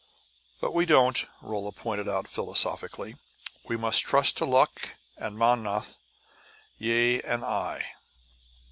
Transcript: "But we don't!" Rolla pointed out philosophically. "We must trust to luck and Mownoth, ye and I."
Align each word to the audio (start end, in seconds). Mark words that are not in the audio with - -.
"But 0.59 0.73
we 0.73 0.87
don't!" 0.87 1.27
Rolla 1.43 1.71
pointed 1.71 2.09
out 2.09 2.27
philosophically. 2.27 3.17
"We 3.67 3.77
must 3.77 4.01
trust 4.01 4.35
to 4.37 4.45
luck 4.45 4.95
and 5.15 5.37
Mownoth, 5.37 5.97
ye 6.79 7.21
and 7.21 7.45
I." 7.45 7.85